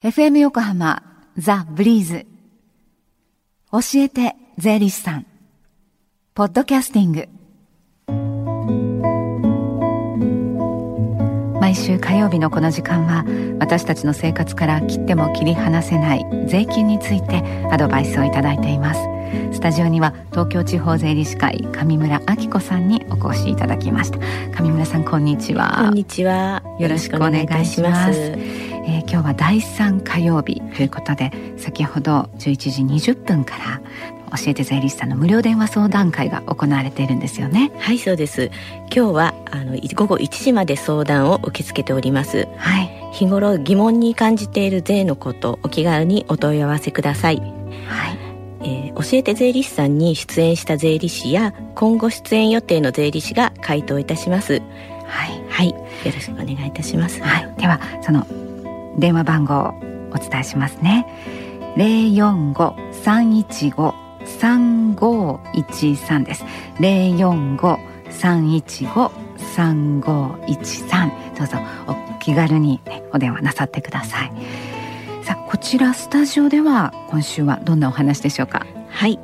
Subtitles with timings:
[0.00, 1.02] FM 横浜
[1.36, 2.24] ザ・ブリーズ。
[3.72, 5.26] 教えて税理士さん。
[6.34, 7.28] ポッドキャスティング。
[11.60, 13.24] 毎週火曜日のこの時間は
[13.58, 17.42] 私たちの生活から切っても切り離せない税金について
[17.72, 19.00] アドバイスをいただいています。
[19.52, 24.20] スタジオには東京地方税理士会上村明子さんにお越しいただきました。
[24.62, 25.86] 上村さんこんにちは。
[25.86, 26.62] こんにちは。
[26.78, 33.82] よろしくお願いしますえー、今日は第3火曜日ということで先ほど11時20分から
[34.38, 37.70] 教えて税理士さんの無料電話相談会が行われているんですよね。
[37.78, 38.50] はいそうです。
[38.94, 42.48] 今日はあの午後1時まで相談を受け付けております。
[42.56, 42.90] はい。
[43.12, 47.36] 日頃疑問に感じている税のことお気軽にお問い合わせください。
[47.36, 48.18] はい。
[48.60, 54.62] えー、教えて税理士さんに出演した税理士や今後出演予定の税理士が回答いたします。
[55.06, 55.42] はい。
[55.48, 55.68] はい。
[55.68, 57.22] よろしくお願いいたします。
[57.22, 57.54] はい。
[57.58, 58.26] ではその
[58.98, 59.74] 電話番号を
[60.12, 61.06] お伝えしますね。
[61.76, 63.94] 零四五三一五
[64.24, 66.44] 三五一三です。
[66.80, 67.78] 零四五
[68.10, 71.12] 三一五三五一三。
[71.36, 74.32] どうぞお気軽に、ね、お電話なさってください。
[75.22, 78.66] さあこちらスタジオでは今週はどんなお話でしょうか？
[78.88, 79.20] はい。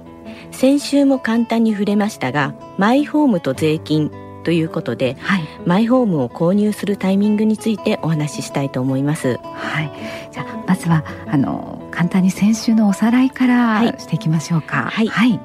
[0.52, 4.12] 先週も簡単に触れましたがマイホームと税金
[4.44, 9.38] ということで、はい、マイホームを購入するタイミングについてお話ししたいと思います。
[9.42, 9.90] はい。
[10.30, 14.90] じゃあまずはあの簡単に先週のおさらいからしていきましょうか。
[14.92, 15.40] はい、はい、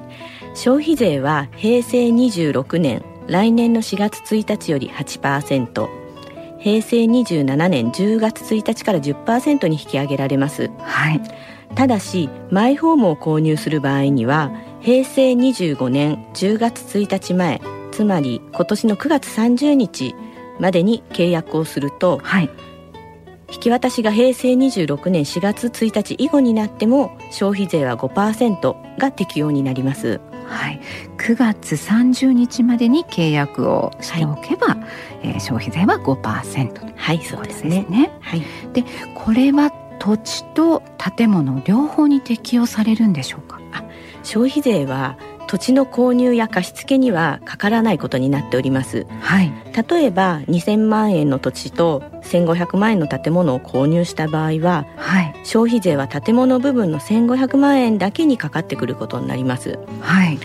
[0.54, 5.88] 消費税は平成26年来年の4月1日より8%
[6.58, 10.70] 平成27年10月1日から10%に引き上げられます。
[10.78, 11.20] はい。
[11.74, 17.60] ただしマイホームを購入する場合には平成25年10月1日前
[17.90, 20.14] つまり今年の9月30日
[20.58, 22.50] までに契約をするとはい。
[23.52, 30.20] 引き渡しが平成26年4月1日以後になっても消費税は5%が適用になります。
[30.46, 30.80] はい、
[31.18, 34.76] 9月30日までに契約をしておけば、
[35.22, 37.86] えー消費税は5%というはいそうですね。
[37.88, 38.12] ね。
[38.20, 38.42] はい。
[39.16, 40.82] これは土地と
[41.16, 43.60] 建物両方に適用されるんでしょうか？
[44.22, 45.18] 消費税は
[45.50, 49.04] 土地の購入や貸付にはかからないことになっております。
[49.18, 59.76] はい、例えば2000万円の土地と1500万円の建物を購入した場合ははい、消費税は建物部分の1500万円だけにかかってくることになります。
[60.00, 60.38] はい、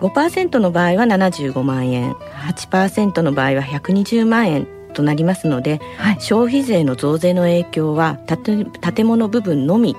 [0.00, 9.94] 5%の場合は75万円8%の場合は120万円となりますのではい、消費税の増税の影響は建建物部分のみ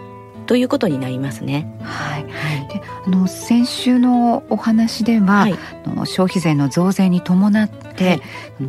[0.45, 1.73] ということになりますね。
[1.81, 2.12] はい。
[3.05, 5.57] で、あの先週のお話では、はい。
[6.05, 8.21] 消費税の増税に伴って、はい。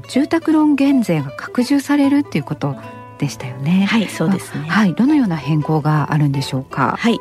[0.09, 2.77] 住宅ローン減税が拡充されるっていうこと
[3.19, 3.87] でしたよね。
[3.89, 4.69] はいそうですね。
[4.69, 6.97] はい、どのような変更があるんでしょうか？
[6.99, 7.21] はい。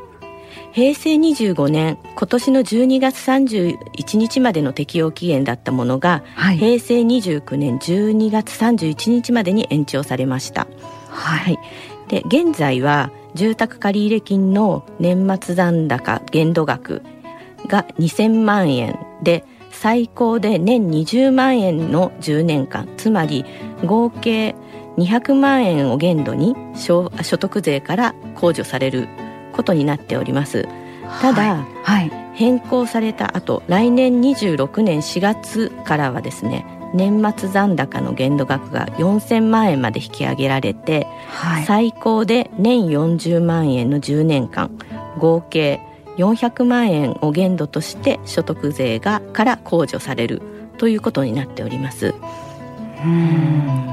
[0.72, 10.66] 平成25年今年の12月31日までの適用期限だったものがはい、平成29年12月31日までに延長されました。
[11.10, 11.60] はい、
[12.08, 17.02] で現在は住宅借入金の年末残高限度額
[17.68, 23.46] が2000万円で最高で年20万円の10年間つまり
[23.86, 24.56] 合計
[24.98, 29.08] 200万円を限度に所所得税から控除される
[29.54, 30.68] ことになっております。
[31.22, 44.72] ただ、はい、はい、変更された後来年26年4月からはですね年末残高の限度額が4000万円まで引き上げられて、はい、最高で年40万円の10年間
[45.18, 45.80] 合計
[46.18, 50.42] 400万円を限度として所得税がから控除される
[50.78, 52.08] ということになっております。
[52.08, 53.84] うーん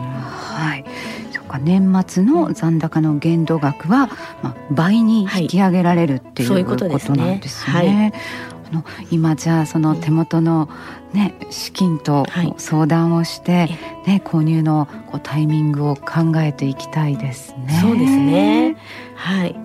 [0.60, 0.84] はい。
[1.32, 4.08] そうか年末の残高の限度額は、
[4.42, 8.12] まあ、倍に引き上げられるっていう、そういうここととですねなんですね。
[8.14, 10.68] あの今じゃあその手元の
[11.12, 13.68] ね資金とはい相談をして、
[14.06, 17.78] ね購入のこうタイミングを考えていきたいですね。
[17.80, 18.76] そうですね。
[19.14, 19.56] はい。